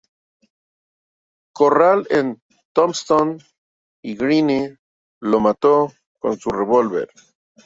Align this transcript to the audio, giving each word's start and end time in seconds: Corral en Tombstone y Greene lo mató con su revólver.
Corral 1.53 2.07
en 2.09 2.41
Tombstone 2.73 3.37
y 4.03 4.15
Greene 4.17 4.79
lo 5.21 5.39
mató 5.39 5.93
con 6.19 6.39
su 6.39 6.49
revólver. 6.49 7.11